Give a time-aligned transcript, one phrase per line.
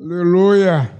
[0.00, 0.92] Aleluia!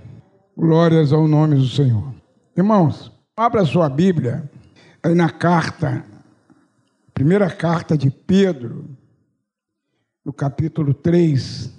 [0.56, 2.12] Glórias ao nome do Senhor.
[2.56, 4.50] Irmãos, abra sua Bíblia
[5.00, 6.04] aí na carta,
[7.14, 8.86] primeira carta de Pedro,
[10.24, 11.72] no capítulo 3.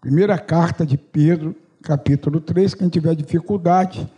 [0.00, 2.74] Primeira carta de Pedro, capítulo 3.
[2.74, 4.08] Quem tiver dificuldade,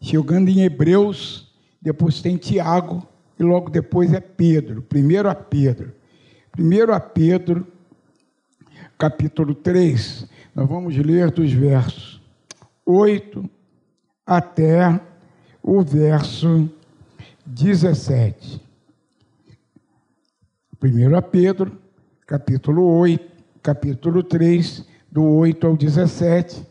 [0.00, 3.06] chegando em Hebreus, depois tem Tiago
[3.38, 4.82] e logo depois é Pedro.
[4.82, 5.92] Primeiro a Pedro.
[6.50, 7.64] Primeiro a Pedro,
[8.98, 10.26] capítulo 3.
[10.58, 12.20] Nós vamos ler dos versos
[12.84, 13.48] 8
[14.26, 15.00] até
[15.62, 16.68] o verso
[17.46, 18.60] 17.
[20.80, 21.80] Primeiro a Pedro,
[22.26, 26.66] capítulo 8, capítulo 3, do 8 ao 17,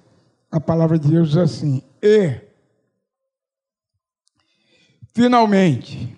[0.51, 2.41] a palavra de Deus diz assim: E
[5.13, 6.13] finalmente,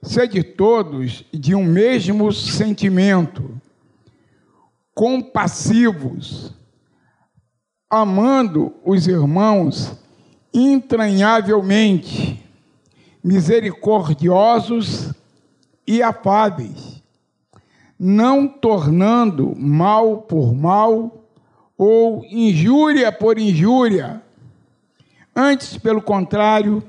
[0.00, 3.60] sede todos de um mesmo sentimento,
[4.94, 6.54] compassivos,
[7.88, 9.92] amando os irmãos
[10.52, 12.40] entranhavelmente,
[13.22, 15.12] misericordiosos
[15.86, 17.02] e afáveis,
[17.98, 21.24] não tornando mal por mal
[21.76, 24.22] ou injúria por injúria,
[25.34, 26.82] antes, pelo contrário,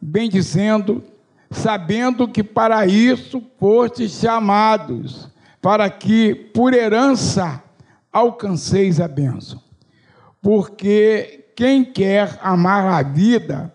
[0.00, 1.04] bendizendo,
[1.50, 5.28] sabendo que para isso fostes chamados,
[5.62, 7.62] para que por herança
[8.12, 9.63] alcanceis a bênção.
[10.44, 13.72] Porque quem quer amar a vida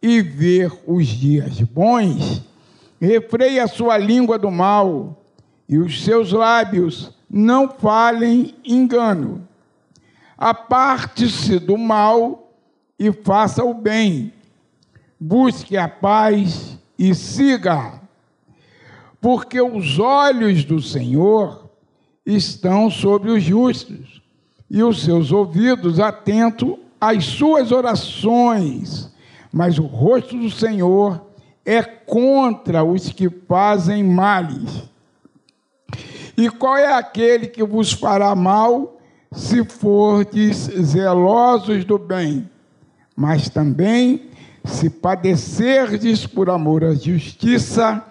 [0.00, 2.40] e ver os dias bons,
[3.00, 5.20] refreie a sua língua do mal
[5.68, 9.48] e os seus lábios não falem engano.
[10.38, 12.48] Aparte-se do mal
[12.96, 14.32] e faça o bem.
[15.18, 18.00] Busque a paz e siga.
[19.20, 21.68] Porque os olhos do Senhor
[22.24, 24.22] estão sobre os justos
[24.70, 29.10] e os seus ouvidos atentos às suas orações.
[29.52, 31.24] Mas o rosto do Senhor
[31.64, 34.82] é contra os que fazem males.
[36.36, 38.98] E qual é aquele que vos fará mal
[39.32, 42.50] se fordes zelosos do bem?
[43.16, 44.30] Mas também,
[44.64, 48.04] se padecerdes por amor à justiça,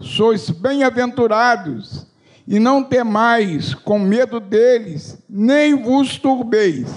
[0.00, 2.06] sois bem-aventurados,
[2.46, 6.88] e não temais com medo deles, nem vos turbeis.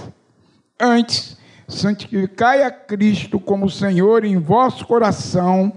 [0.80, 1.38] Antes,
[1.68, 5.74] santificai a Cristo como Senhor em vosso coração,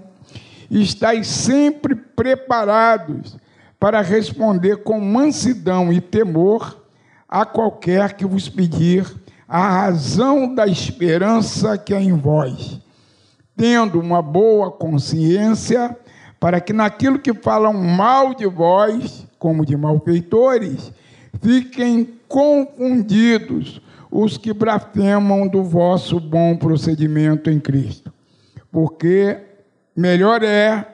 [0.71, 3.37] e estáis sempre preparados
[3.78, 6.82] para responder com mansidão e temor
[7.28, 9.06] a qualquer que vos pedir
[9.47, 12.81] a razão da esperança que há em vós,
[13.55, 15.94] tendo uma boa consciência,
[16.41, 20.93] para que naquilo que falam mal de vós, como de malfeitores,
[21.43, 28.13] fiquem confundidos os que blasfemam do vosso bom procedimento em Cristo.
[28.71, 29.37] Porque
[29.97, 30.87] melhor é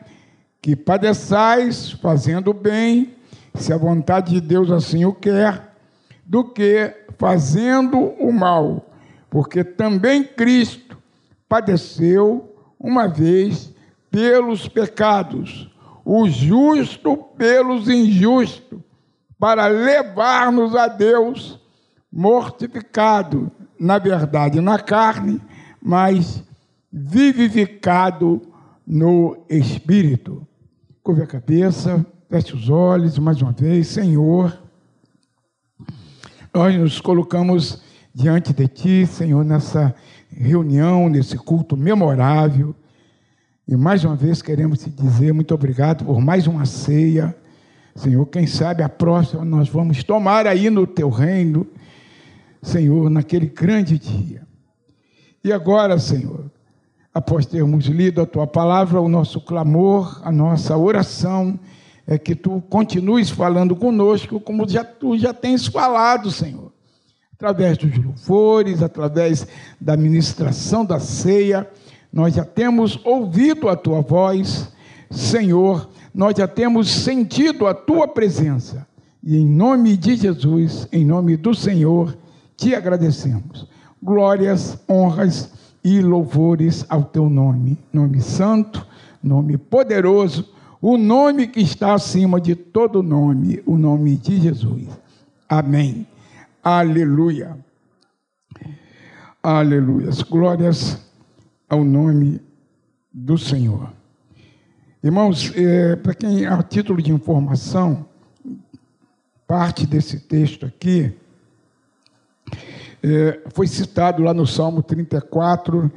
[0.63, 3.17] que padeçais fazendo bem,
[3.55, 5.75] se a vontade de Deus assim o quer,
[6.25, 8.89] do que fazendo o mal,
[9.29, 10.97] porque também Cristo
[11.47, 13.75] padeceu uma vez
[14.11, 15.71] pelos pecados,
[16.11, 18.81] o justo pelos injustos,
[19.39, 21.61] para levar-nos a Deus
[22.11, 25.39] mortificado, na verdade, na carne,
[25.83, 26.43] mas
[26.91, 28.41] vivificado
[28.87, 30.49] no espírito.
[31.03, 34.59] Curve a cabeça, feche os olhos mais uma vez, Senhor.
[36.55, 37.83] Nós nos colocamos
[38.15, 39.95] diante de Ti, Senhor, nessa
[40.31, 42.75] reunião, nesse culto memorável.
[43.69, 47.37] E mais uma vez queremos te dizer muito obrigado por mais uma ceia.
[47.95, 51.67] Senhor, quem sabe a próxima nós vamos tomar aí no Teu reino,
[52.63, 54.47] Senhor, naquele grande dia.
[55.45, 56.51] E agora, Senhor,
[57.13, 61.61] após termos lido a Tua palavra, o nosso clamor, a nossa oração,
[62.07, 66.73] é que tu continues falando conosco como já, tu já tens falado, Senhor.
[67.35, 69.47] Através dos louvores, através
[69.79, 71.69] da ministração da ceia,
[72.19, 74.73] nós já temos ouvido a tua voz,
[75.09, 78.85] Senhor, nós já temos sentido a tua presença.
[79.23, 82.19] E em nome de Jesus, em nome do Senhor,
[82.57, 83.69] te agradecemos.
[84.03, 85.53] Glórias, honras
[85.85, 88.85] e louvores ao teu nome, nome santo,
[89.23, 90.45] nome poderoso
[90.81, 94.89] o nome que está acima de todo nome, o nome de Jesus.
[95.49, 96.05] Amém.
[96.65, 97.57] Aleluia.
[99.41, 100.11] Aleluia.
[100.29, 101.08] Glórias
[101.69, 102.41] ao nome
[103.13, 103.93] do Senhor.
[105.03, 108.07] Irmãos, é, para quem a título de informação,
[109.47, 111.15] parte desse texto aqui
[113.03, 115.91] é, foi citado lá no Salmo 34,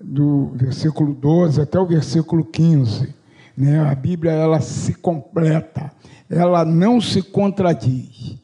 [0.00, 3.12] do versículo 12 até o versículo 15.
[3.56, 3.80] Né?
[3.80, 5.90] A Bíblia ela se completa,
[6.30, 8.38] ela não se contradiz,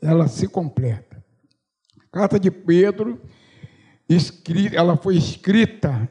[0.00, 1.24] ela se completa.
[1.98, 3.18] A carta de Pedro,
[4.74, 6.08] ela foi escrita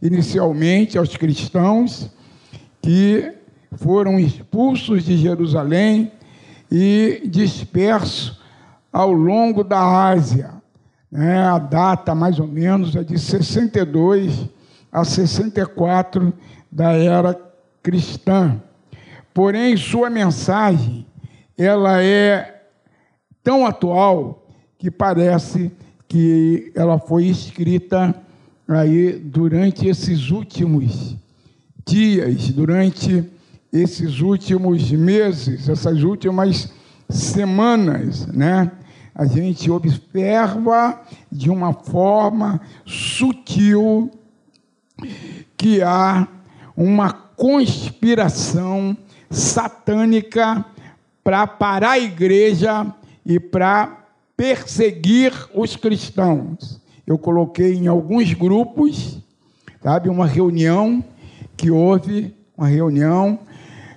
[0.00, 2.10] inicialmente aos cristãos
[2.80, 3.32] que
[3.76, 6.12] foram expulsos de Jerusalém
[6.70, 8.40] e dispersos
[8.92, 10.54] ao longo da Ásia.
[11.12, 14.48] É, a data, mais ou menos, é de 62
[14.90, 16.32] a 64
[16.70, 17.38] da era
[17.82, 18.60] cristã.
[19.32, 21.06] Porém, sua mensagem,
[21.56, 22.62] ela é
[23.42, 24.46] tão atual
[24.78, 25.70] que parece
[26.08, 28.14] que ela foi escrita
[28.68, 31.16] aí durante esses últimos
[31.86, 33.24] dias, durante
[33.72, 36.72] esses últimos meses, essas últimas
[37.08, 38.72] semanas, né?
[39.14, 41.00] A gente observa
[41.32, 44.10] de uma forma sutil
[45.56, 46.28] que há
[46.76, 48.96] uma conspiração
[49.30, 50.64] satânica
[51.24, 54.04] para parar a igreja e para
[54.36, 56.80] perseguir os cristãos.
[57.06, 59.18] Eu coloquei em alguns grupos,
[59.80, 61.04] sabe, uma reunião
[61.56, 63.38] que houve, uma reunião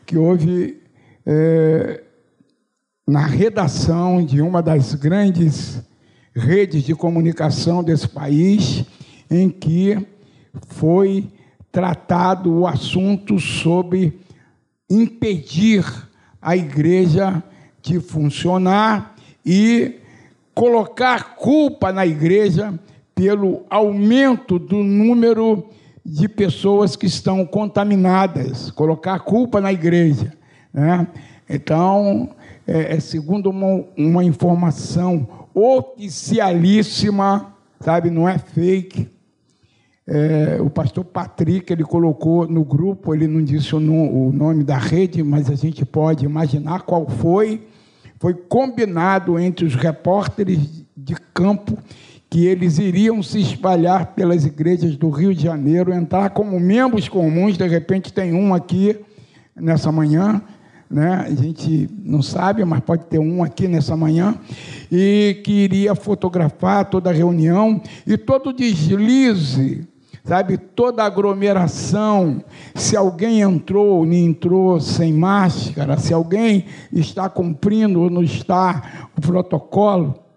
[0.06, 0.79] que houve
[1.25, 2.03] é,
[3.07, 5.81] na redação de uma das grandes
[6.35, 8.85] redes de comunicação desse país,
[9.29, 9.97] em que
[10.67, 11.27] foi
[11.71, 14.19] tratado o assunto sobre
[14.88, 15.83] impedir
[16.39, 17.44] a igreja
[17.81, 19.95] de funcionar e
[20.53, 22.79] colocar culpa na igreja
[23.19, 25.66] pelo aumento do número
[26.06, 30.31] de pessoas que estão contaminadas, colocar culpa na igreja.
[30.74, 31.06] Né?
[31.50, 32.30] Então,
[32.66, 39.10] é, é segundo uma, uma informação oficialíssima, sabe, não é fake.
[40.07, 44.77] É, o pastor Patrick ele colocou no grupo, ele não disse o, o nome da
[44.77, 47.68] rede, mas a gente pode imaginar qual foi.
[48.18, 51.77] Foi combinado entre os repórteres de campo
[52.29, 57.57] que eles iriam se espalhar pelas igrejas do Rio de Janeiro, entrar como membros comuns,
[57.57, 58.99] de repente tem um aqui
[59.55, 60.39] nessa manhã,
[60.89, 61.25] né?
[61.27, 64.35] a gente não sabe, mas pode ter um aqui nessa manhã,
[64.91, 69.87] e que iria fotografar toda a reunião e todo deslize,
[70.23, 72.43] sabe, toda aglomeração,
[72.75, 79.09] se alguém entrou ou não entrou sem máscara, se alguém está cumprindo ou não está
[79.17, 80.28] o protocolo,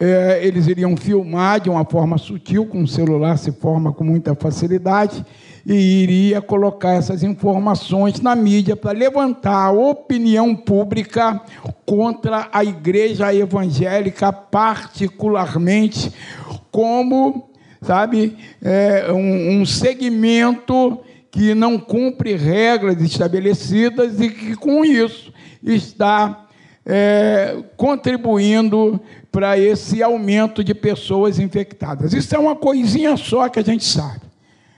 [0.00, 4.34] é, eles iriam filmar de uma forma sutil, com o celular se forma com muita
[4.34, 5.24] facilidade,
[5.66, 11.40] e iria colocar essas informações na mídia para levantar a opinião pública
[11.84, 16.12] contra a igreja evangélica, particularmente
[16.70, 17.50] como,
[17.82, 21.00] sabe, é, um, um segmento
[21.30, 25.32] que não cumpre regras estabelecidas e que, com isso,
[25.62, 26.47] está
[26.88, 28.98] é, contribuindo
[29.30, 32.14] para esse aumento de pessoas infectadas.
[32.14, 34.22] Isso é uma coisinha só que a gente sabe,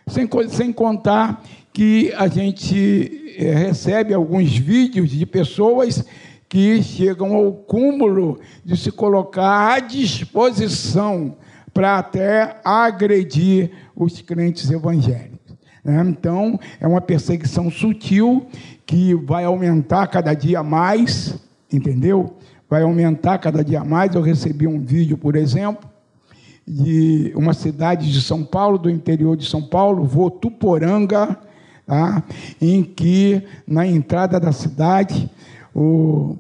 [0.09, 1.41] sem, sem contar
[1.73, 6.05] que a gente é, recebe alguns vídeos de pessoas
[6.49, 11.37] que chegam ao cúmulo de se colocar à disposição
[11.73, 15.55] para até agredir os crentes evangélicos.
[15.85, 16.05] Né?
[16.09, 18.49] Então, é uma perseguição sutil
[18.85, 21.39] que vai aumentar cada dia mais
[21.73, 22.37] entendeu?
[22.69, 24.15] Vai aumentar cada dia mais.
[24.15, 25.89] Eu recebi um vídeo, por exemplo,
[26.67, 31.37] de uma cidade de São Paulo, do interior de São Paulo, Votuporanga,
[31.87, 32.23] tá?
[32.61, 35.29] em que na entrada da cidade
[35.75, 36.37] o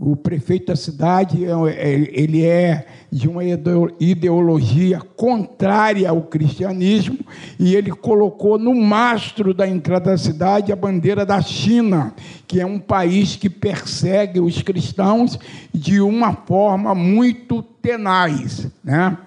[0.00, 7.18] o prefeito da cidade é, é, ele é de uma ideologia contrária ao cristianismo
[7.58, 12.14] e ele colocou no mastro da entrada da cidade a bandeira da China,
[12.46, 15.38] que é um país que persegue os cristãos
[15.74, 19.18] de uma forma muito tenaz, né?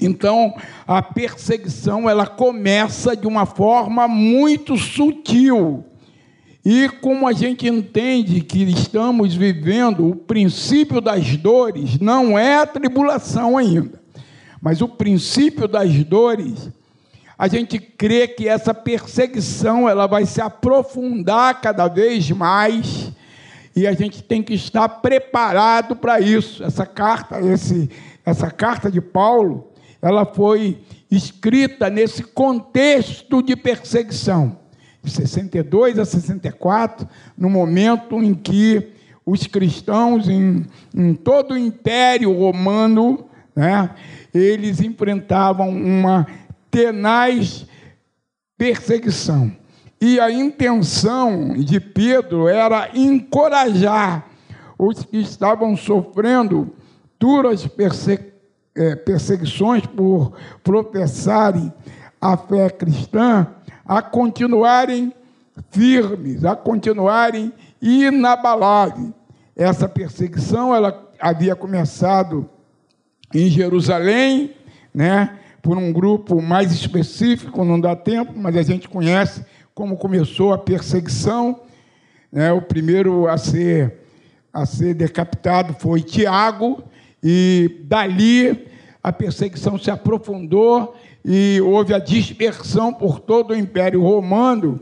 [0.00, 0.54] Então,
[0.86, 5.84] a perseguição ela começa de uma forma muito sutil.
[6.70, 12.66] E como a gente entende que estamos vivendo o princípio das dores, não é a
[12.66, 13.98] tribulação ainda,
[14.60, 16.68] mas o princípio das dores,
[17.38, 23.12] a gente crê que essa perseguição ela vai se aprofundar cada vez mais.
[23.74, 26.62] E a gente tem que estar preparado para isso.
[26.62, 27.88] Essa carta, esse,
[28.26, 29.72] essa carta de Paulo,
[30.02, 30.76] ela foi
[31.10, 34.67] escrita nesse contexto de perseguição
[35.02, 38.92] de 62 a 64, no momento em que
[39.24, 40.64] os cristãos em,
[40.94, 43.90] em todo o Império Romano né,
[44.32, 46.26] eles enfrentavam uma
[46.70, 47.66] tenaz
[48.56, 49.52] perseguição.
[50.00, 54.26] E a intenção de Pedro era encorajar
[54.78, 56.72] os que estavam sofrendo
[57.18, 57.68] duras
[58.76, 61.72] é, perseguições por professarem
[62.20, 63.46] a fé cristã
[63.88, 65.14] a continuarem
[65.70, 69.14] firmes, a continuarem inabaláveis.
[69.56, 72.48] Essa perseguição ela havia começado
[73.34, 74.52] em Jerusalém,
[74.94, 80.52] né, por um grupo mais específico, não dá tempo, mas a gente conhece como começou
[80.52, 81.60] a perseguição.
[82.30, 84.02] Né, o primeiro a ser,
[84.52, 86.84] a ser decapitado foi Tiago,
[87.22, 88.68] e dali
[89.02, 94.80] a perseguição se aprofundou e houve a dispersão por todo o Império Romano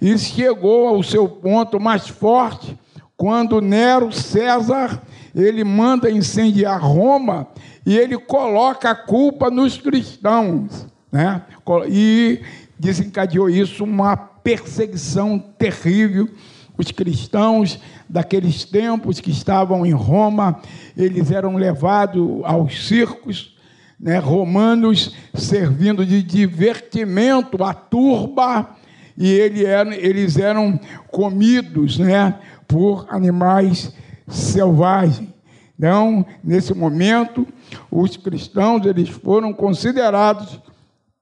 [0.00, 2.78] e chegou ao seu ponto mais forte
[3.16, 5.02] quando Nero César
[5.34, 7.48] ele manda incendiar Roma
[7.84, 11.42] e ele coloca a culpa nos cristãos, né?
[11.88, 12.40] E
[12.78, 16.28] desencadeou isso uma perseguição terrível.
[16.76, 17.78] Os cristãos
[18.08, 20.60] daqueles tempos que estavam em Roma,
[20.96, 23.56] eles eram levados aos circos,
[23.98, 28.76] né, romanos servindo de divertimento à turba,
[29.16, 30.78] e ele era, eles eram
[31.10, 32.38] comidos né,
[32.68, 33.92] por animais
[34.28, 35.28] selvagens.
[35.76, 37.46] Então, nesse momento,
[37.90, 40.60] os cristãos eles foram considerados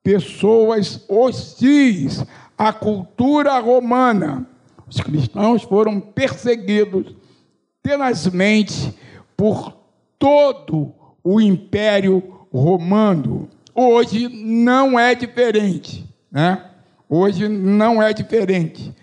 [0.03, 2.25] pessoas hostis
[2.57, 4.47] à cultura romana.
[4.89, 7.15] Os cristãos foram perseguidos
[7.83, 8.95] tenazmente
[9.37, 9.77] por
[10.19, 12.36] todo o império romano.
[13.75, 16.65] Hoje não é diferente, né?
[17.07, 18.95] Hoje não é diferente.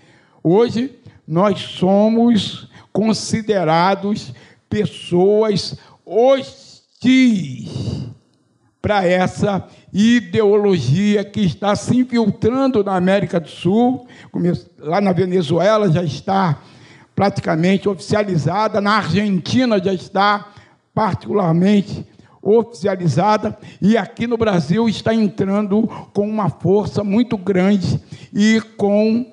[0.44, 4.34] Hoje nós somos considerados
[4.68, 7.70] pessoas hostis
[8.82, 14.08] para essa ideologia que está se infiltrando na América do Sul,
[14.80, 16.60] lá na Venezuela já está
[17.16, 20.52] praticamente oficializada, na Argentina já está
[20.94, 22.04] particularmente
[22.44, 28.00] oficializada e aqui no Brasil está entrando com uma força muito grande
[28.34, 29.26] e com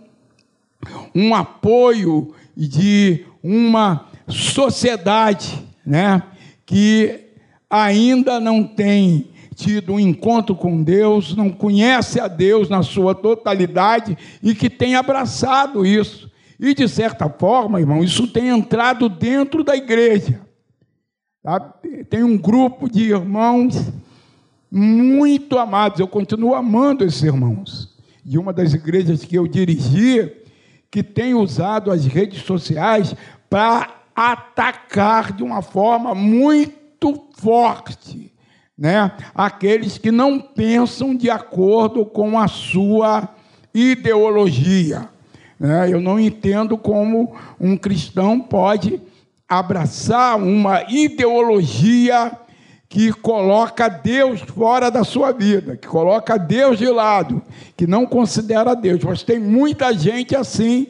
[1.14, 6.23] um apoio de uma sociedade, né,
[6.64, 7.21] que
[7.69, 14.17] ainda não tem tido um encontro com Deus, não conhece a Deus na sua totalidade
[14.43, 16.31] e que tem abraçado isso.
[16.59, 20.40] E de certa forma, irmão, isso tem entrado dentro da igreja.
[21.42, 21.59] Tá?
[22.11, 23.90] Tem um grupo de irmãos
[24.70, 27.97] muito amados, eu continuo amando esses irmãos.
[28.25, 30.37] De uma das igrejas que eu dirigia,
[30.90, 33.14] que tem usado as redes sociais
[33.49, 38.32] para atacar de uma forma muito forte,
[38.76, 39.11] né?
[39.35, 43.28] Aqueles que não pensam de acordo com a sua
[43.73, 45.09] ideologia.
[45.59, 45.92] Né?
[45.92, 49.00] Eu não entendo como um cristão pode
[49.50, 52.30] abraçar uma ideologia
[52.88, 57.42] que coloca Deus fora da sua vida, que coloca Deus de lado,
[57.76, 59.02] que não considera Deus.
[59.02, 60.87] Mas tem muita gente assim,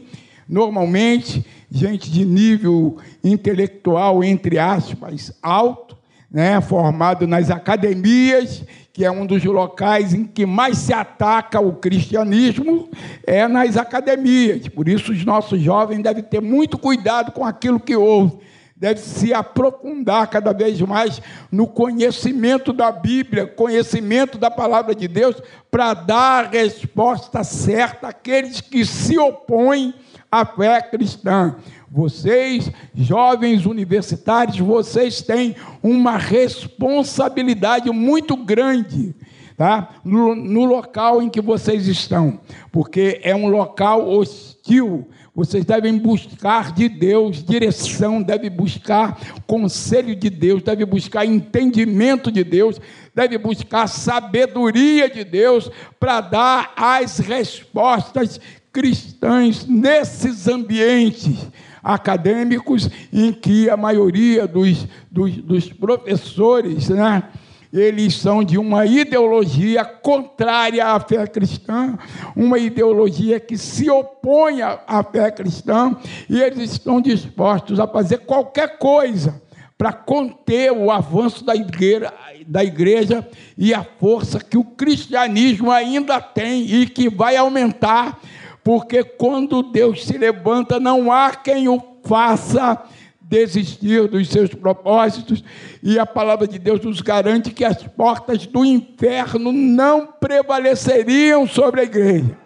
[0.47, 5.97] normalmente, gente de nível intelectual, entre aspas, alto,
[6.31, 8.62] né, formado nas academias,
[8.93, 12.90] que é um dos locais em que mais se ataca o cristianismo,
[13.26, 14.69] é nas academias.
[14.69, 18.38] Por isso, os nossos jovens devem ter muito cuidado com aquilo que ouvem
[18.80, 21.20] deve se aprofundar cada vez mais
[21.52, 25.37] no conhecimento da Bíblia, conhecimento da palavra de Deus,
[25.70, 29.94] para dar a resposta certa àqueles que se opõem
[30.32, 31.56] à fé cristã.
[31.90, 39.14] Vocês, jovens universitários, vocês têm uma responsabilidade muito grande.
[39.61, 39.90] Tá?
[40.02, 42.40] No, no local em que vocês estão,
[42.73, 50.31] porque é um local hostil, vocês devem buscar de Deus direção, devem buscar conselho de
[50.31, 52.81] Deus, devem buscar entendimento de Deus,
[53.14, 58.40] devem buscar sabedoria de Deus para dar as respostas
[58.73, 61.37] cristãs nesses ambientes
[61.83, 67.25] acadêmicos em que a maioria dos, dos, dos professores, né?
[67.73, 71.97] Eles são de uma ideologia contrária à fé cristã,
[72.35, 75.97] uma ideologia que se opõe à fé cristã,
[76.29, 79.41] e eles estão dispostos a fazer qualquer coisa
[79.79, 82.12] para conter o avanço da igreja,
[82.47, 88.21] da igreja e a força que o cristianismo ainda tem e que vai aumentar,
[88.62, 92.83] porque quando Deus se levanta, não há quem o faça
[93.30, 95.44] desistir dos seus propósitos,
[95.80, 101.82] e a palavra de Deus nos garante que as portas do inferno não prevaleceriam sobre
[101.82, 102.37] a igreja.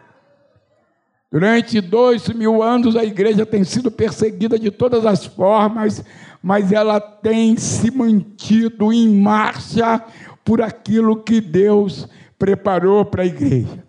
[1.33, 6.05] Durante dois mil anos, a igreja tem sido perseguida de todas as formas,
[6.43, 10.05] mas ela tem se mantido em marcha
[10.45, 12.07] por aquilo que Deus
[12.39, 13.83] preparou para a igreja.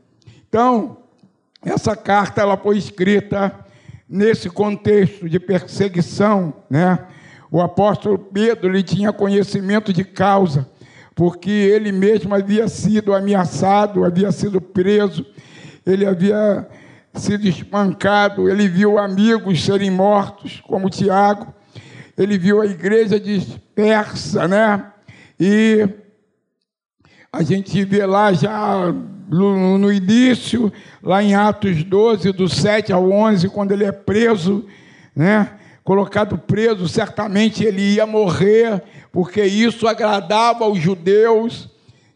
[0.47, 0.97] Então,
[1.63, 3.64] essa carta ela foi escrita
[4.07, 6.99] nesse contexto de perseguição, né?
[7.51, 10.69] O apóstolo Pedro ele tinha conhecimento de causa,
[11.15, 15.25] porque ele mesmo havia sido ameaçado, havia sido preso,
[15.85, 16.67] ele havia
[17.13, 21.53] sido espancado, ele viu amigos serem mortos, como Tiago,
[22.17, 24.91] ele viu a igreja dispersa, né?
[25.39, 25.87] E
[27.31, 28.93] a gente vê lá já
[29.27, 34.65] no, início, lá em Atos 12, do 7 ao 11, quando ele é preso,
[35.15, 35.51] né?
[35.83, 41.69] colocado preso, certamente ele ia morrer, porque isso agradava aos judeus.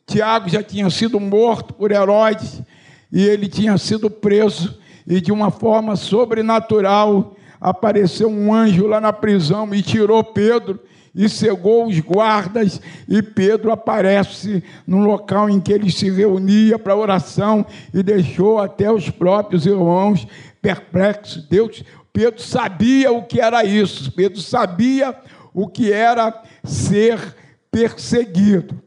[0.07, 2.63] Tiago já tinha sido morto por Herodes
[3.11, 9.11] e ele tinha sido preso, e de uma forma sobrenatural apareceu um anjo lá na
[9.13, 10.79] prisão e tirou Pedro
[11.13, 16.95] e cegou os guardas, e Pedro aparece no local em que ele se reunia para
[16.95, 20.27] oração e deixou até os próprios irmãos
[20.61, 21.47] perplexos.
[21.47, 25.15] Deus, Pedro sabia o que era isso, Pedro sabia
[25.53, 27.35] o que era ser
[27.71, 28.81] perseguido.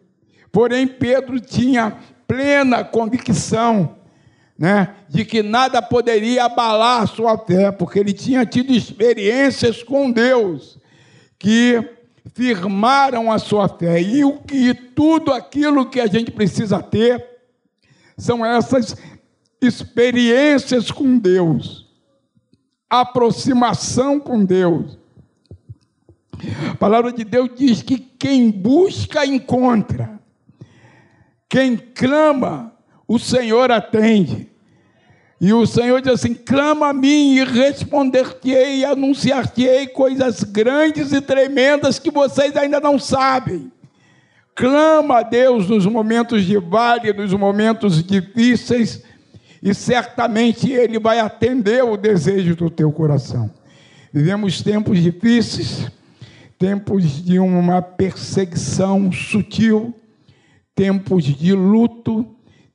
[0.50, 3.96] Porém, Pedro tinha plena convicção
[4.58, 10.78] né, de que nada poderia abalar sua fé, porque ele tinha tido experiências com Deus
[11.38, 11.82] que
[12.34, 14.00] firmaram a sua fé.
[14.00, 17.24] E o que tudo aquilo que a gente precisa ter
[18.16, 18.96] são essas
[19.60, 21.88] experiências com Deus,
[22.88, 24.98] aproximação com Deus.
[26.70, 30.20] A palavra de Deus diz que quem busca encontra.
[31.48, 32.72] Quem clama,
[33.06, 34.51] o Senhor atende.
[35.42, 41.20] E o Senhor diz assim: clama a mim e responder-te-ei e anunciar-te-ei coisas grandes e
[41.20, 43.72] tremendas que vocês ainda não sabem.
[44.54, 49.02] Clama a Deus nos momentos de vale, nos momentos difíceis,
[49.60, 53.50] e certamente Ele vai atender o desejo do teu coração.
[54.12, 55.90] Vivemos tempos difíceis,
[56.56, 59.92] tempos de uma perseguição sutil,
[60.72, 62.24] tempos de luto,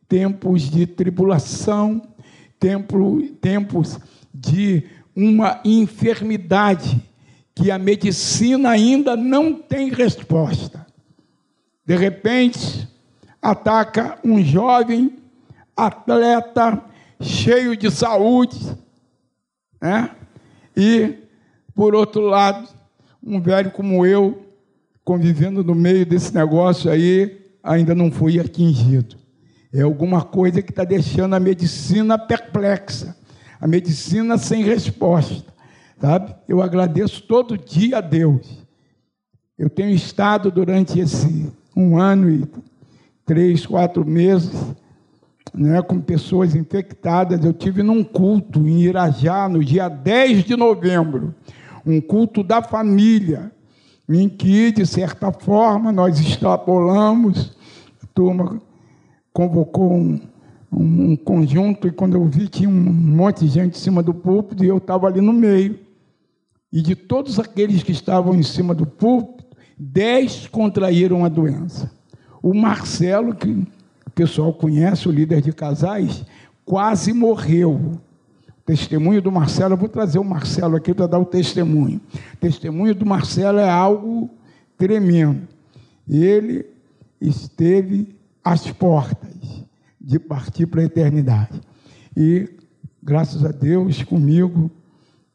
[0.10, 2.02] tempos de tribulação
[2.60, 4.00] tempo, tempos
[4.34, 4.84] de
[5.16, 7.02] uma enfermidade
[7.56, 10.86] que a medicina ainda não tem resposta.
[11.86, 12.88] De repente,
[13.42, 15.18] ataca um jovem
[15.76, 16.84] atleta
[17.20, 18.60] cheio de saúde,
[19.82, 20.12] né?
[20.76, 21.16] E,
[21.74, 22.70] por outro lado,
[23.24, 24.46] um velho como eu,
[25.04, 29.16] convivendo no meio desse negócio aí, ainda não fui atingido.
[29.74, 33.16] É alguma coisa que está deixando a medicina perplexa,
[33.60, 35.54] a medicina sem resposta,
[36.00, 36.34] sabe?
[36.48, 38.66] Eu agradeço todo dia a Deus.
[39.58, 42.48] Eu tenho estado durante esse um ano e
[43.26, 44.52] três, quatro meses,
[45.54, 47.44] né, com pessoas infectadas.
[47.44, 51.36] Eu tive num culto em Irajá, no dia 10 de novembro,
[51.86, 53.52] um culto da família,
[54.10, 57.56] em que, de certa forma, nós extrapolamos,
[58.14, 58.62] turma
[59.38, 60.20] convocou um,
[60.74, 64.66] um, conjunto e quando eu vi tinha um monte de gente em cima do púlpito
[64.66, 65.78] e eu estava ali no meio.
[66.74, 69.46] E de todos aqueles que estavam em cima do púlpito,
[69.78, 71.92] dez contraíram a doença.
[72.42, 73.52] O Marcelo, que
[74.08, 76.26] o pessoal conhece, o líder de casais,
[76.66, 77.92] quase morreu.
[78.66, 82.02] Testemunho do Marcelo, eu vou trazer o Marcelo aqui para dar o testemunho.
[82.40, 84.32] Testemunho do Marcelo é algo
[84.76, 85.48] tremendo.
[86.10, 86.66] Ele
[87.22, 88.17] esteve
[88.52, 89.30] às portas
[90.00, 91.60] de partir para a eternidade.
[92.16, 92.50] E,
[93.04, 94.72] graças a Deus, comigo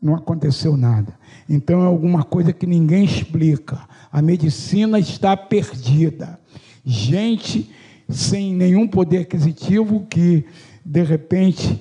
[0.01, 1.15] não aconteceu nada.
[1.49, 3.81] Então é alguma coisa que ninguém explica.
[4.11, 6.41] A medicina está perdida.
[6.85, 7.71] Gente
[8.09, 10.45] sem nenhum poder aquisitivo que,
[10.85, 11.81] de repente,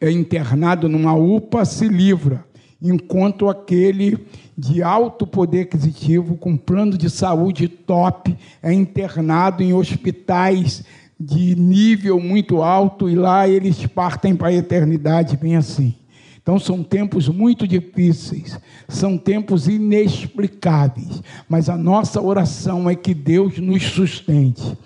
[0.00, 2.44] é internado numa UPA se livra,
[2.80, 4.24] enquanto aquele
[4.56, 10.84] de alto poder aquisitivo, com plano de saúde top, é internado em hospitais
[11.18, 15.94] de nível muito alto e lá eles partem para a eternidade, bem assim.
[16.40, 23.58] Então são tempos muito difíceis, são tempos inexplicáveis, mas a nossa oração é que Deus
[23.58, 24.76] nos sustente,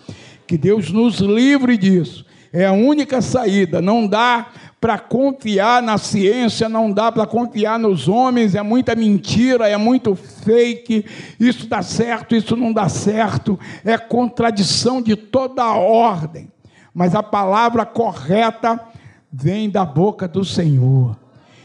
[0.47, 2.25] que Deus nos livre disso.
[2.59, 3.81] É a única saída.
[3.81, 4.49] Não dá
[4.81, 10.17] para confiar na ciência, não dá para confiar nos homens, é muita mentira, é muito
[10.17, 11.05] fake.
[11.39, 13.57] Isso dá certo, isso não dá certo.
[13.85, 16.51] É contradição de toda a ordem.
[16.93, 18.81] Mas a palavra correta
[19.33, 21.17] vem da boca do Senhor.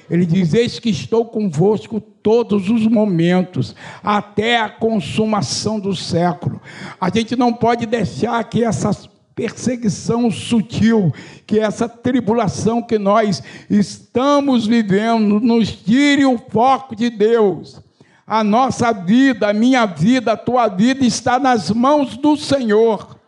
[0.08, 6.62] Ele diz: Eis que estou convosco todos os momentos, até a consumação do século.
[7.01, 8.91] A gente não pode deixar que essa
[9.36, 11.13] perseguição sutil,
[11.46, 17.82] que essa tribulação que nós estamos vivendo nos tire o foco de Deus.
[18.26, 23.19] A nossa vida, a minha vida, a tua vida está nas mãos do Senhor.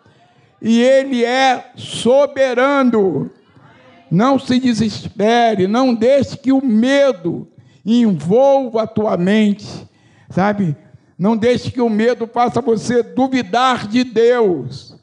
[0.62, 3.30] E Ele é soberano.
[4.10, 7.48] Não se desespere, não deixe que o medo
[7.86, 9.68] envolva a tua mente,
[10.30, 10.76] sabe?
[11.18, 14.95] Não deixe que o medo faça você duvidar de Deus.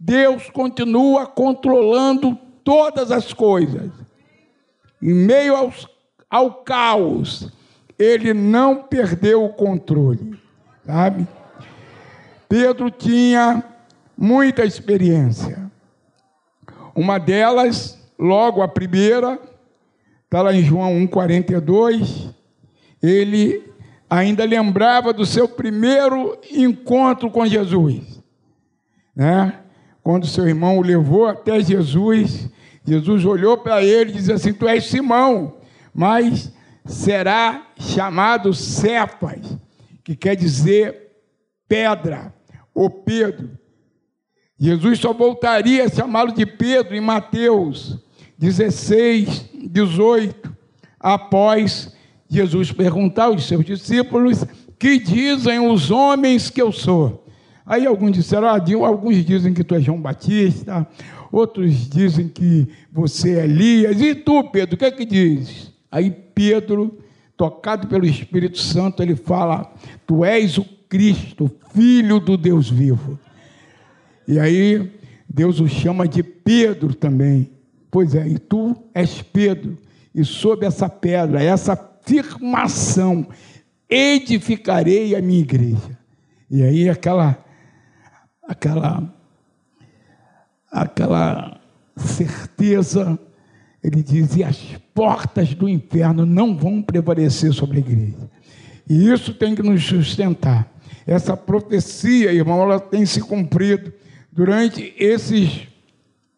[0.00, 2.34] Deus continua controlando
[2.64, 3.92] todas as coisas.
[5.00, 5.86] Em meio aos,
[6.28, 7.52] ao caos,
[7.98, 10.40] ele não perdeu o controle,
[10.86, 11.28] sabe?
[12.48, 13.62] Pedro tinha
[14.16, 15.70] muita experiência.
[16.94, 19.40] Uma delas Logo, a primeira,
[20.26, 22.34] está lá em João 1,42,
[23.02, 23.72] ele
[24.10, 28.22] ainda lembrava do seu primeiro encontro com Jesus.
[29.16, 29.58] Né?
[30.10, 32.50] Quando seu irmão o levou até Jesus,
[32.84, 35.58] Jesus olhou para ele e disse assim: Tu és Simão,
[35.94, 36.52] mas
[36.84, 39.56] será chamado Cefas,
[40.02, 41.12] que quer dizer
[41.68, 42.34] pedra,
[42.74, 43.56] ou Pedro.
[44.58, 47.96] Jesus só voltaria a chamá-lo de Pedro em Mateus
[48.36, 50.56] 16, 18,
[50.98, 51.94] após
[52.28, 54.44] Jesus perguntar aos seus discípulos:
[54.76, 57.19] Que dizem os homens que eu sou?
[57.70, 60.84] Aí alguns disseram, ah, alguns dizem que tu és João Batista,
[61.30, 65.72] outros dizem que você é Elias, e tu, Pedro, o que é que dizes?
[65.88, 66.98] Aí Pedro,
[67.36, 69.72] tocado pelo Espírito Santo, ele fala:
[70.04, 73.16] Tu és o Cristo, filho do Deus vivo.
[74.26, 74.90] E aí
[75.28, 77.52] Deus o chama de Pedro também.
[77.88, 79.78] Pois é, e tu és Pedro,
[80.12, 83.28] e sob essa pedra, essa afirmação,
[83.88, 85.96] edificarei a minha igreja.
[86.50, 87.48] E aí aquela
[88.50, 89.14] aquela
[90.70, 91.60] aquela
[91.96, 93.18] certeza,
[93.82, 94.58] ele diz, e as
[94.94, 98.30] portas do inferno não vão prevalecer sobre a igreja.
[98.88, 100.72] E isso tem que nos sustentar.
[101.06, 103.92] Essa profecia, irmão, ela tem se cumprido
[104.30, 105.66] durante esses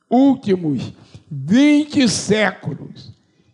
[0.08, 0.92] últimos
[1.30, 3.12] 20 séculos.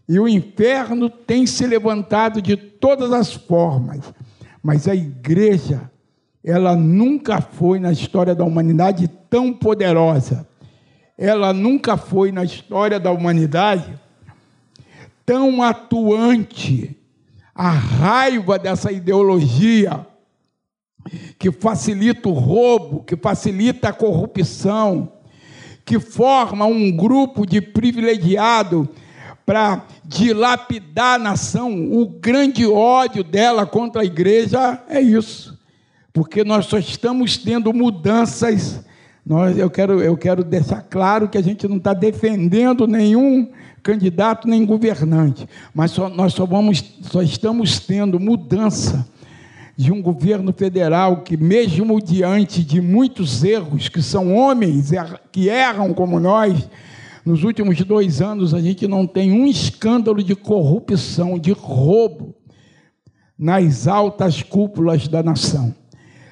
[0.09, 4.01] E o inferno tem se levantado de todas as formas.
[4.62, 5.90] Mas a igreja,
[6.49, 10.49] ela nunca foi na história da humanidade tão poderosa.
[11.19, 14.01] Ela nunca foi na história da humanidade
[15.27, 16.97] tão atuante.
[17.55, 20.07] A raiva dessa ideologia
[21.39, 25.13] que facilita o roubo, que facilita a corrupção,
[25.85, 28.89] que forma um grupo de privilegiado
[29.45, 35.58] para dilapidar a nação, o grande ódio dela contra a igreja é isso.
[36.19, 38.85] Porque nós só estamos tendo mudanças.
[39.25, 43.49] Nós, eu, quero, eu quero deixar claro que a gente não está defendendo nenhum
[43.85, 49.09] candidato nem governante, mas só, nós só, vamos, só estamos tendo mudança
[49.77, 54.91] de um governo federal que, mesmo diante de muitos erros, que são homens
[55.31, 56.69] que erram como nós,
[57.25, 62.35] nos últimos dois anos a gente não tem um escândalo de corrupção, de roubo
[63.39, 65.73] nas altas cúpulas da nação,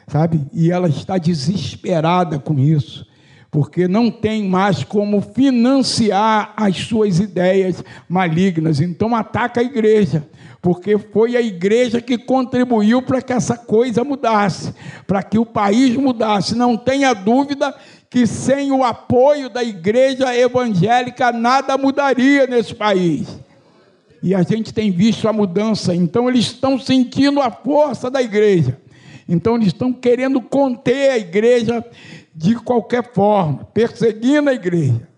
[0.06, 0.46] sabe?
[0.52, 3.06] E ela está desesperada com isso,
[3.50, 8.80] porque não tem mais como financiar as suas ideias malignas.
[8.80, 10.26] Então ataca a igreja
[10.66, 14.74] porque foi a igreja que contribuiu para que essa coisa mudasse,
[15.06, 16.56] para que o país mudasse.
[16.56, 17.72] Não tenha dúvida
[18.10, 23.28] que sem o apoio da igreja evangélica nada mudaria nesse país.
[24.20, 28.76] E a gente tem visto a mudança, então eles estão sentindo a força da igreja.
[29.28, 31.84] Então eles estão querendo conter a igreja
[32.34, 35.08] de qualquer forma, perseguindo a igreja.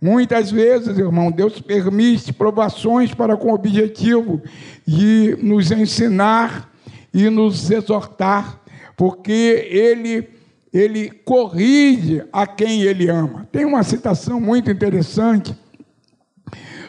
[0.00, 4.42] Muitas vezes, irmão, Deus permite provações para com o objetivo
[4.84, 6.72] de nos ensinar
[7.14, 8.60] e nos exortar,
[8.96, 10.28] porque Ele,
[10.72, 13.46] Ele corrige a quem Ele ama.
[13.52, 15.54] Tem uma citação muito interessante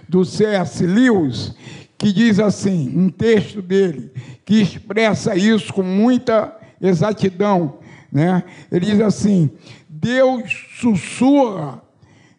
[0.10, 0.84] do C.S.
[0.84, 1.54] Lewis,
[1.98, 4.12] que diz assim, um texto dele,
[4.44, 7.80] que expressa isso com muita exatidão.
[8.12, 8.44] Né?
[8.72, 9.50] Ele diz assim:
[9.90, 11.82] Deus sussurra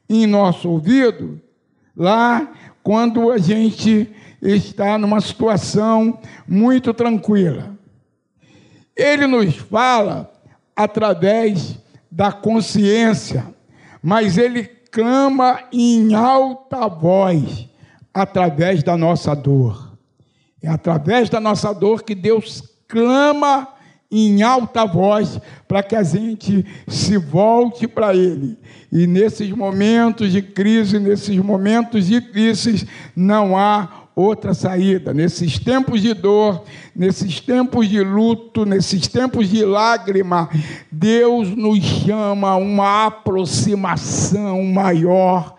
[0.08, 1.40] em nosso ouvido
[1.96, 2.52] lá
[2.82, 4.08] quando a gente
[4.42, 7.74] está numa situação muito tranquila.
[8.94, 10.30] Ele nos fala
[10.76, 11.78] através
[12.10, 13.52] da consciência,
[14.02, 17.68] mas ele clama em alta voz
[18.12, 19.98] através da nossa dor.
[20.62, 23.73] É através da nossa dor que Deus clama
[24.20, 28.56] em alta voz para que a gente se volte para Ele.
[28.92, 35.12] E nesses momentos de crise, nesses momentos difíceis, não há outra saída.
[35.12, 40.48] Nesses tempos de dor, nesses tempos de luto, nesses tempos de lágrima,
[40.90, 45.56] Deus nos chama a uma aproximação maior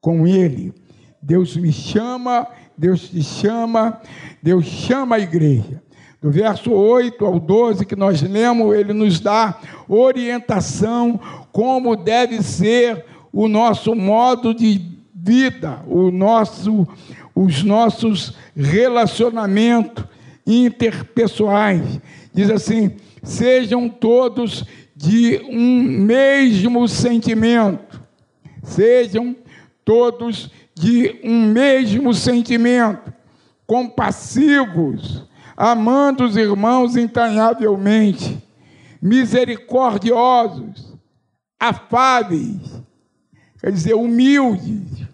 [0.00, 0.74] com Ele.
[1.22, 3.98] Deus me chama, Deus te chama,
[4.42, 5.82] Deus chama a igreja.
[6.24, 11.20] Do verso 8 ao 12 que nós lemos, ele nos dá orientação
[11.52, 14.80] como deve ser o nosso modo de
[15.14, 16.88] vida, o nosso
[17.34, 20.02] os nossos relacionamentos
[20.46, 22.00] interpessoais.
[22.32, 24.64] Diz assim: sejam todos
[24.96, 28.00] de um mesmo sentimento,
[28.62, 29.36] sejam
[29.84, 33.12] todos de um mesmo sentimento,
[33.66, 38.42] compassivos, amando os irmãos entranhavelmente,
[39.00, 40.94] misericordiosos,
[41.58, 42.82] afáveis,
[43.60, 45.06] quer dizer, humildes,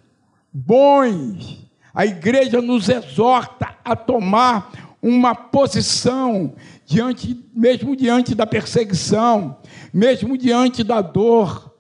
[0.53, 4.71] bons, a igreja nos exorta a tomar
[5.03, 9.59] uma posição diante, mesmo diante da perseguição,
[9.93, 11.71] mesmo diante da dor.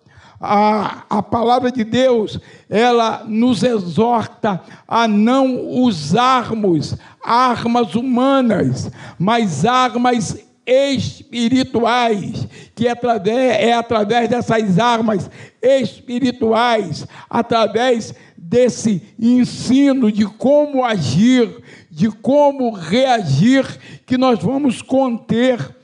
[0.42, 10.36] A, a palavra de Deus, ela nos exorta a não usarmos armas humanas, mas armas
[10.66, 15.30] espirituais, que é através, é através dessas armas
[15.60, 23.66] espirituais, através desse ensino de como agir, de como reagir,
[24.06, 25.76] que nós vamos conter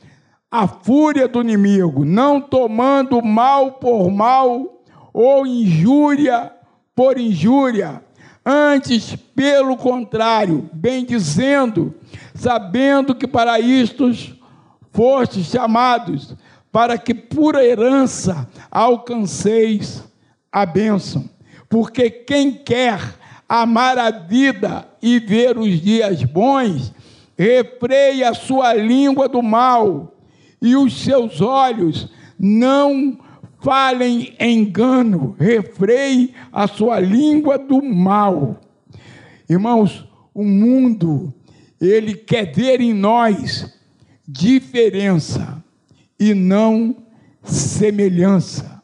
[0.51, 6.53] a fúria do inimigo, não tomando mal por mal ou injúria
[6.95, 8.03] por injúria,
[8.47, 11.93] antes, pelo contrário, bem dizendo,
[12.33, 14.09] sabendo que para isto
[14.93, 16.37] fostes chamados,
[16.71, 20.05] para que por herança alcanceis
[20.53, 21.29] a bênção.
[21.69, 23.01] Porque quem quer
[23.49, 26.95] amar a vida e ver os dias bons,
[27.37, 30.15] refreie a sua língua do mal
[30.63, 33.19] e os seus olhos não
[33.67, 38.61] falem engano, refreie a sua língua do mal.
[39.51, 41.35] Irmãos, o mundo,
[41.81, 43.77] ele quer ver em nós
[44.25, 45.61] diferença
[46.17, 46.95] e não
[47.43, 48.81] semelhança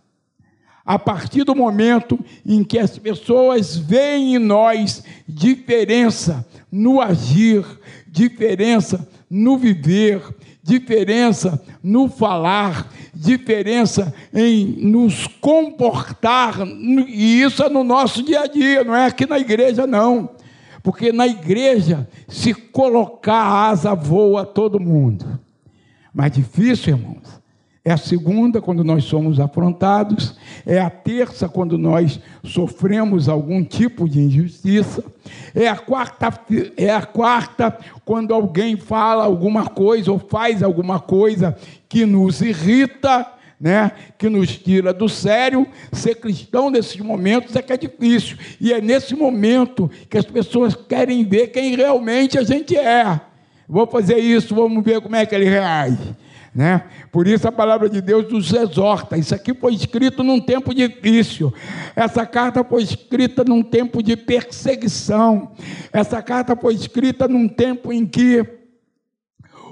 [0.85, 7.65] a partir do momento em que as pessoas veem em nós diferença no agir,
[8.09, 10.21] diferença no viver,
[10.61, 16.67] diferença no falar, diferença em nos comportar,
[17.09, 20.31] e isso é no nosso dia a dia, não é aqui na igreja, não.
[20.83, 25.39] Porque na igreja, se colocar asa, voa todo mundo.
[26.13, 27.42] Mas difícil, irmãos,
[27.85, 30.37] é a segunda, quando nós somos afrontados.
[30.65, 35.03] É a terça, quando nós sofremos algum tipo de injustiça.
[35.53, 36.33] É a quarta,
[36.77, 41.57] é a quarta quando alguém fala alguma coisa ou faz alguma coisa
[41.89, 43.27] que nos irrita,
[43.61, 43.91] né?
[44.17, 45.67] que nos tira do sério.
[45.91, 48.39] Ser cristão nesses momentos é que é difícil.
[48.61, 53.21] E é nesse momento que as pessoas querem ver quem realmente a gente é.
[53.69, 56.15] Vou fazer isso, vamos ver como é que ele reage.
[56.55, 56.85] Né?
[57.11, 59.17] Por isso a palavra de Deus nos exorta.
[59.17, 61.53] Isso aqui foi escrito num tempo difícil.
[61.97, 65.53] Essa carta foi escrita num tempo de perseguição.
[65.93, 68.47] Essa carta foi escrita num tempo em que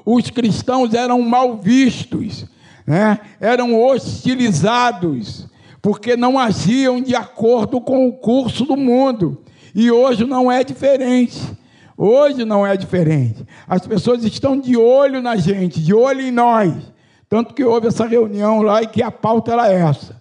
[0.07, 2.47] os cristãos eram mal vistos,
[2.87, 3.21] né?
[3.39, 5.47] eram hostilizados,
[5.83, 9.43] porque não agiam de acordo com o curso do mundo.
[9.75, 11.60] E hoje não é diferente.
[11.97, 13.45] Hoje não é diferente.
[13.67, 16.75] As pessoas estão de olho na gente, de olho em nós.
[17.29, 20.21] Tanto que houve essa reunião lá e que a pauta era essa.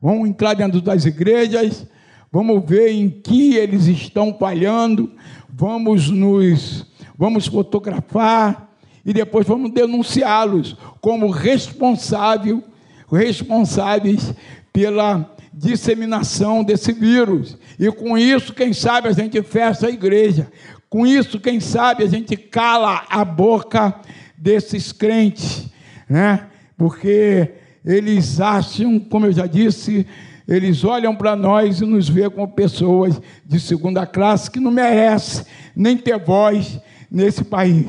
[0.00, 1.86] Vamos entrar dentro das igrejas,
[2.32, 5.12] vamos ver em que eles estão falhando,
[5.48, 8.70] vamos nos vamos fotografar
[9.04, 12.64] e depois vamos denunciá-los como responsável,
[13.12, 14.32] responsáveis
[14.72, 17.58] pela disseminação desse vírus.
[17.78, 20.50] E com isso, quem sabe a gente fecha a igreja.
[20.90, 23.94] Com isso, quem sabe a gente cala a boca
[24.36, 25.70] desses crentes,
[26.08, 26.48] né?
[26.76, 27.52] Porque
[27.84, 30.04] eles acham, como eu já disse,
[30.50, 35.46] Eles olham para nós e nos vê como pessoas de segunda classe que não merece
[35.76, 37.86] nem ter voz nesse país.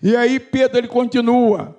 [0.00, 1.76] E aí Pedro ele continua.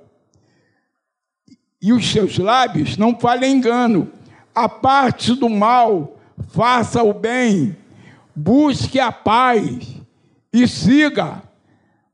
[1.81, 4.11] E os seus lábios não falem engano.
[4.53, 7.73] A parte do mal, faça o bem,
[8.35, 10.01] busque a paz
[10.55, 11.43] e siga.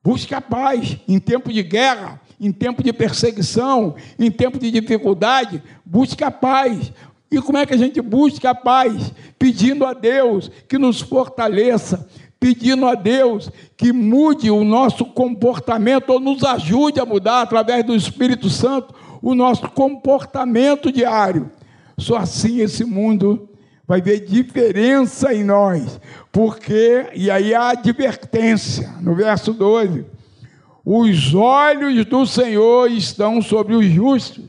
[0.04, 5.62] Busque a paz em tempo de guerra, em tempo de perseguição, em tempo de dificuldade,
[5.86, 6.92] busque a paz.
[7.32, 9.14] E como é que a gente busca a paz?
[9.38, 16.20] Pedindo a Deus que nos fortaleça, pedindo a Deus que mude o nosso comportamento ou
[16.20, 21.52] nos ajude a mudar através do Espírito Santo o nosso comportamento diário.
[21.96, 23.51] Só assim esse mundo
[23.88, 26.00] vai ver diferença em nós,
[26.32, 30.06] porque, e aí a advertência, no verso 12:
[30.86, 34.46] os olhos do Senhor estão sobre os justos,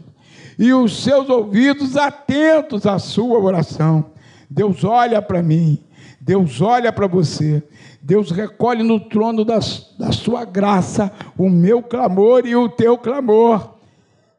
[0.59, 4.13] e os seus ouvidos atentos à sua oração.
[4.49, 5.79] Deus olha para mim,
[6.21, 7.63] Deus olha para você,
[8.01, 9.59] Deus recolhe no trono da,
[9.99, 13.73] da sua graça o meu clamor e o teu clamor.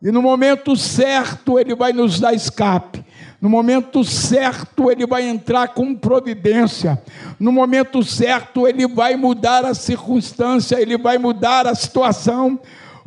[0.03, 3.03] E no momento certo ele vai nos dar escape.
[3.39, 7.01] No momento certo, ele vai entrar com providência.
[7.37, 12.57] No momento certo, ele vai mudar a circunstância, ele vai mudar a situação,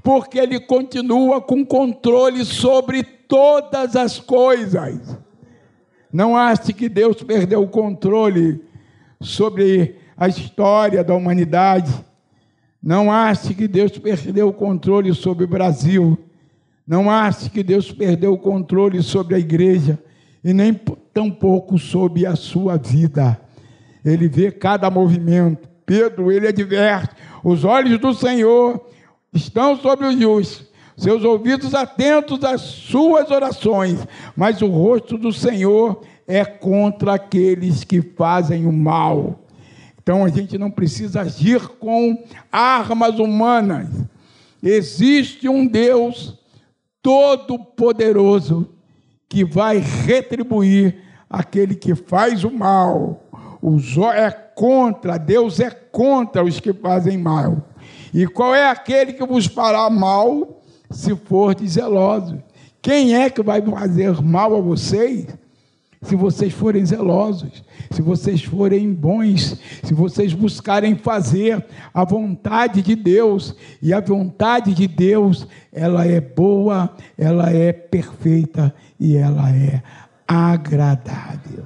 [0.02, 5.16] porque ele continua com controle sobre todas as coisas.
[6.12, 8.62] Não ache que Deus perdeu o controle
[9.22, 11.92] sobre a história da humanidade.
[12.82, 16.25] Não ache que Deus perdeu o controle sobre o Brasil.
[16.86, 19.98] Não ache que Deus perdeu o controle sobre a igreja
[20.44, 20.72] e nem
[21.12, 23.40] tampouco sobre a sua vida.
[24.04, 25.68] Ele vê cada movimento.
[25.84, 28.88] Pedro, ele adverte: os olhos do Senhor
[29.32, 36.02] estão sobre os justos, seus ouvidos atentos às suas orações, mas o rosto do Senhor
[36.26, 39.40] é contra aqueles que fazem o mal.
[40.00, 43.88] Então a gente não precisa agir com armas humanas.
[44.62, 46.38] Existe um Deus
[47.06, 48.68] todo-poderoso
[49.28, 53.22] que vai retribuir aquele que faz o mal.
[53.62, 53.78] O
[54.12, 57.68] é contra, Deus é contra os que fazem mal.
[58.12, 62.42] E qual é aquele que vos fará mal se for zeloso?
[62.82, 65.26] Quem é que vai fazer mal a vocês?
[66.02, 72.94] Se vocês forem zelosos, se vocês forem bons, se vocês buscarem fazer a vontade de
[72.94, 79.82] Deus, e a vontade de Deus, ela é boa, ela é perfeita e ela é
[80.26, 81.64] agradável.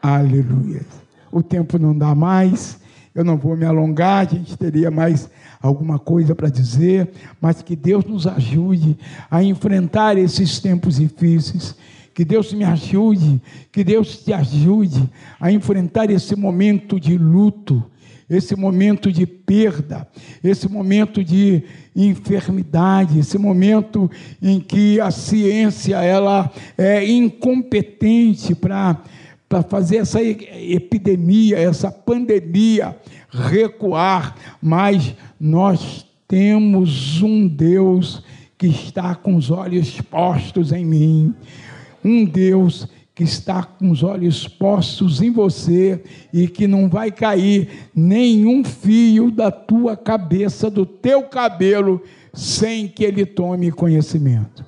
[0.00, 0.82] Aleluia.
[1.30, 2.80] O tempo não dá mais,
[3.14, 5.28] eu não vou me alongar, a gente teria mais
[5.60, 8.96] alguma coisa para dizer, mas que Deus nos ajude
[9.30, 11.74] a enfrentar esses tempos difíceis.
[12.18, 17.80] Que Deus me ajude, que Deus te ajude a enfrentar esse momento de luto,
[18.28, 20.04] esse momento de perda,
[20.42, 21.62] esse momento de
[21.94, 24.10] enfermidade, esse momento
[24.42, 29.00] em que a ciência ela é incompetente para
[29.48, 32.96] para fazer essa epidemia, essa pandemia
[33.30, 38.24] recuar, mas nós temos um Deus
[38.58, 41.32] que está com os olhos postos em mim,
[42.04, 46.00] um Deus que está com os olhos postos em você
[46.32, 52.00] e que não vai cair nenhum fio da tua cabeça, do teu cabelo,
[52.32, 54.64] sem que ele tome conhecimento.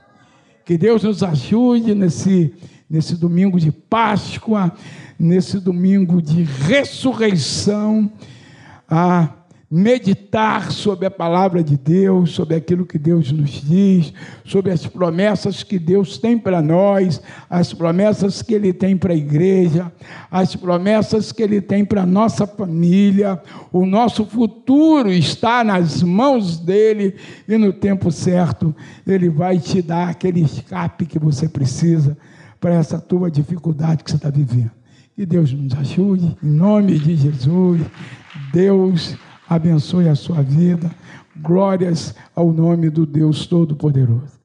[0.64, 2.52] Que Deus nos ajude nesse,
[2.88, 4.72] nesse domingo de Páscoa,
[5.16, 8.10] nesse domingo de ressurreição,
[8.88, 9.28] a
[9.70, 14.12] meditar sobre a palavra de Deus, sobre aquilo que Deus nos diz,
[14.44, 19.16] sobre as promessas que Deus tem para nós, as promessas que Ele tem para a
[19.16, 19.92] igreja,
[20.28, 23.40] as promessas que Ele tem para a nossa família.
[23.72, 27.14] O nosso futuro está nas mãos dEle
[27.46, 28.74] e no tempo certo
[29.06, 32.18] Ele vai te dar aquele escape que você precisa
[32.58, 34.72] para essa tua dificuldade que você está vivendo.
[35.14, 37.80] Que Deus nos ajude, em nome de Jesus.
[38.52, 39.16] Deus
[39.50, 40.90] abençoe a sua vida.
[41.36, 44.39] Glórias ao nome do Deus Todo-Poderoso.